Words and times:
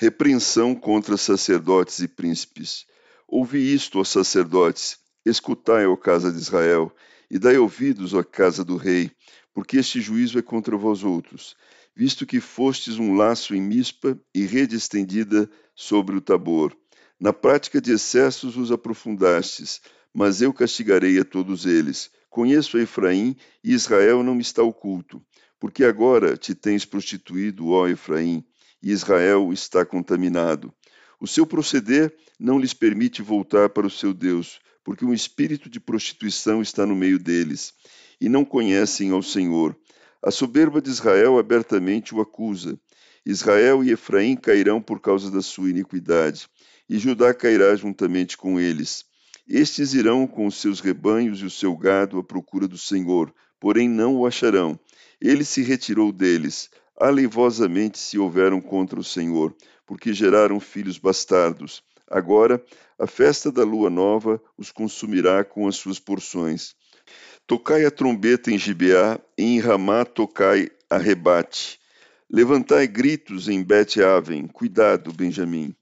Repreensão 0.00 0.76
contra 0.76 1.16
sacerdotes 1.16 1.98
e 1.98 2.06
príncipes. 2.06 2.86
Ouvi 3.26 3.74
isto, 3.74 3.98
ó 3.98 4.04
sacerdotes, 4.04 4.96
escutai, 5.26 5.86
ó 5.88 5.96
casa 5.96 6.30
de 6.30 6.38
Israel, 6.38 6.94
e 7.28 7.36
dai 7.36 7.58
ouvidos, 7.58 8.14
ó 8.14 8.22
casa 8.22 8.64
do 8.64 8.76
rei, 8.76 9.10
porque 9.52 9.78
este 9.78 10.00
juízo 10.00 10.38
é 10.38 10.42
contra 10.42 10.76
vós 10.76 11.02
outros, 11.02 11.56
visto 11.96 12.24
que 12.24 12.38
fostes 12.38 12.96
um 12.96 13.16
laço 13.16 13.56
em 13.56 13.60
mispa 13.60 14.16
e 14.32 14.46
rede 14.46 14.76
estendida 14.76 15.50
sobre 15.74 16.14
o 16.14 16.20
tabor. 16.20 16.76
Na 17.18 17.32
prática 17.32 17.80
de 17.80 17.90
excessos 17.90 18.56
os 18.56 18.70
aprofundastes, 18.70 19.80
mas 20.14 20.40
eu 20.40 20.52
castigarei 20.52 21.18
a 21.18 21.24
todos 21.24 21.66
eles. 21.66 22.08
Conheço 22.30 22.76
a 22.76 22.82
Efraim 22.82 23.34
e 23.64 23.72
Israel 23.72 24.22
não 24.22 24.36
me 24.36 24.42
está 24.42 24.62
oculto, 24.62 25.20
porque 25.58 25.82
agora 25.82 26.36
te 26.36 26.54
tens 26.54 26.84
prostituído, 26.84 27.70
ó 27.70 27.88
Efraim, 27.88 28.44
e 28.82 28.90
Israel 28.90 29.52
está 29.52 29.84
contaminado. 29.84 30.72
O 31.20 31.26
seu 31.26 31.46
proceder 31.46 32.14
não 32.38 32.58
lhes 32.58 32.72
permite 32.72 33.22
voltar 33.22 33.68
para 33.70 33.86
o 33.86 33.90
seu 33.90 34.14
Deus, 34.14 34.60
porque 34.84 35.04
um 35.04 35.12
espírito 35.12 35.68
de 35.68 35.80
prostituição 35.80 36.62
está 36.62 36.86
no 36.86 36.94
meio 36.94 37.18
deles, 37.18 37.74
e 38.20 38.28
não 38.28 38.44
conhecem 38.44 39.10
ao 39.10 39.22
Senhor. 39.22 39.76
A 40.22 40.30
soberba 40.30 40.80
de 40.80 40.90
Israel 40.90 41.38
abertamente 41.38 42.14
o 42.14 42.20
acusa. 42.20 42.78
Israel 43.26 43.84
e 43.84 43.90
Efraim 43.90 44.36
cairão 44.36 44.80
por 44.80 45.00
causa 45.00 45.30
da 45.30 45.42
sua 45.42 45.70
iniquidade, 45.70 46.48
e 46.88 46.98
Judá 46.98 47.34
cairá 47.34 47.74
juntamente 47.74 48.36
com 48.36 48.58
eles. 48.58 49.04
Estes 49.46 49.94
irão 49.94 50.26
com 50.26 50.46
os 50.46 50.56
seus 50.56 50.80
rebanhos 50.80 51.40
e 51.40 51.44
o 51.44 51.50
seu 51.50 51.76
gado 51.76 52.18
à 52.18 52.24
procura 52.24 52.68
do 52.68 52.78
Senhor, 52.78 53.32
porém 53.58 53.88
não 53.88 54.16
o 54.16 54.26
acharão. 54.26 54.78
Ele 55.20 55.44
se 55.44 55.62
retirou 55.62 56.12
deles 56.12 56.70
aleivosamente 56.98 57.98
se 57.98 58.18
houveram 58.18 58.60
contra 58.60 58.98
o 58.98 59.04
Senhor, 59.04 59.54
porque 59.86 60.12
geraram 60.12 60.58
filhos 60.60 60.98
bastardos. 60.98 61.82
Agora, 62.10 62.62
a 62.98 63.06
festa 63.06 63.52
da 63.52 63.62
lua 63.62 63.90
nova 63.90 64.40
os 64.56 64.72
consumirá 64.72 65.44
com 65.44 65.68
as 65.68 65.76
suas 65.76 65.98
porções. 65.98 66.74
Tocai 67.46 67.84
a 67.84 67.90
trombeta 67.90 68.50
em 68.50 68.58
Gibeá, 68.58 69.20
e 69.36 69.44
em 69.44 69.60
Ramá 69.60 70.04
tocai 70.04 70.70
a 70.90 70.98
rebate. 70.98 71.78
Levantai 72.30 72.86
gritos 72.86 73.48
em 73.48 73.62
Bet-Aven, 73.62 74.48
cuidado, 74.48 75.12
Benjamim. 75.12 75.74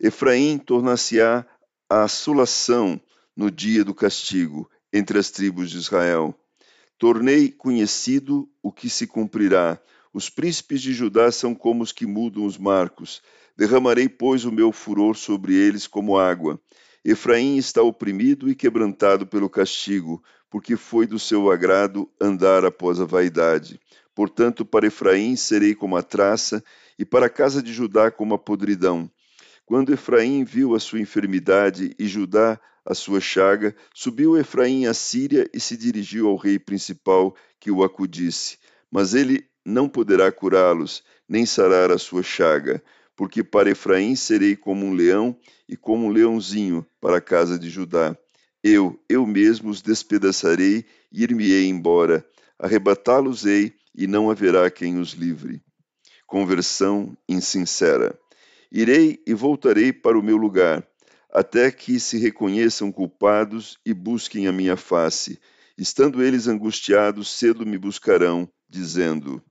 Efraim 0.00 0.58
tornar-se-á 0.58 1.44
a 1.90 2.04
assolação 2.04 3.00
no 3.36 3.50
dia 3.50 3.84
do 3.84 3.94
castigo 3.94 4.70
entre 4.92 5.18
as 5.18 5.30
tribos 5.30 5.70
de 5.70 5.78
Israel. 5.78 6.34
Tornei 6.98 7.50
conhecido 7.50 8.48
o 8.62 8.70
que 8.70 8.90
se 8.90 9.06
cumprirá, 9.06 9.80
os 10.12 10.30
príncipes 10.30 10.80
de 10.80 10.92
Judá 10.92 11.30
são 11.30 11.54
como 11.54 11.82
os 11.82 11.92
que 11.92 12.06
mudam 12.06 12.44
os 12.44 12.56
marcos. 12.58 13.22
Derramarei, 13.56 14.08
pois, 14.08 14.44
o 14.44 14.52
meu 14.52 14.72
furor 14.72 15.16
sobre 15.16 15.54
eles 15.54 15.86
como 15.86 16.18
água. 16.18 16.60
Efraim 17.04 17.56
está 17.56 17.82
oprimido 17.82 18.48
e 18.48 18.54
quebrantado 18.54 19.26
pelo 19.26 19.48
castigo, 19.48 20.22
porque 20.50 20.76
foi 20.76 21.06
do 21.06 21.18
seu 21.18 21.50
agrado 21.50 22.10
andar 22.20 22.64
após 22.64 23.00
a 23.00 23.04
vaidade. 23.04 23.80
Portanto, 24.14 24.64
para 24.64 24.86
Efraim 24.86 25.36
serei 25.36 25.74
como 25.74 25.96
a 25.96 26.02
traça, 26.02 26.62
e 26.98 27.04
para 27.04 27.26
a 27.26 27.30
casa 27.30 27.62
de 27.62 27.72
Judá 27.72 28.10
como 28.10 28.34
a 28.34 28.38
podridão. 28.38 29.08
Quando 29.64 29.92
Efraim 29.92 30.44
viu 30.44 30.74
a 30.74 30.80
sua 30.80 30.98
enfermidade 30.98 31.94
e 31.98 32.06
Judá 32.08 32.58
a 32.84 32.94
sua 32.94 33.20
chaga, 33.20 33.76
subiu 33.94 34.36
Efraim 34.36 34.86
à 34.86 34.94
Síria 34.94 35.48
e 35.52 35.60
se 35.60 35.76
dirigiu 35.76 36.26
ao 36.26 36.36
rei 36.36 36.58
principal 36.58 37.36
que 37.60 37.70
o 37.70 37.84
acudisse. 37.84 38.58
Mas 38.90 39.14
ele 39.14 39.46
não 39.68 39.88
poderá 39.88 40.32
curá-los, 40.32 41.02
nem 41.28 41.44
sarar 41.44 41.92
a 41.92 41.98
sua 41.98 42.22
chaga, 42.22 42.82
porque 43.14 43.44
para 43.44 43.70
Efraim 43.70 44.16
serei 44.16 44.56
como 44.56 44.86
um 44.86 44.94
leão 44.94 45.36
e 45.68 45.76
como 45.76 46.06
um 46.06 46.10
leãozinho 46.10 46.86
para 47.00 47.18
a 47.18 47.20
casa 47.20 47.58
de 47.58 47.68
Judá. 47.68 48.16
Eu, 48.64 48.98
eu 49.08 49.26
mesmo 49.26 49.70
os 49.70 49.82
despedaçarei 49.82 50.84
e 51.12 51.22
ir-me-ei 51.22 51.68
embora, 51.68 52.24
arrebatá-los-ei 52.58 53.74
e 53.94 54.06
não 54.06 54.30
haverá 54.30 54.70
quem 54.70 54.98
os 54.98 55.12
livre. 55.12 55.62
Conversão 56.26 57.16
insincera. 57.28 58.18
Irei 58.72 59.22
e 59.26 59.34
voltarei 59.34 59.92
para 59.92 60.18
o 60.18 60.22
meu 60.22 60.36
lugar, 60.36 60.86
até 61.30 61.70
que 61.70 62.00
se 62.00 62.18
reconheçam 62.18 62.90
culpados 62.90 63.78
e 63.84 63.92
busquem 63.92 64.46
a 64.46 64.52
minha 64.52 64.76
face. 64.76 65.38
Estando 65.76 66.22
eles 66.22 66.48
angustiados, 66.48 67.30
cedo 67.30 67.64
me 67.66 67.78
buscarão, 67.78 68.48
dizendo: 68.68 69.42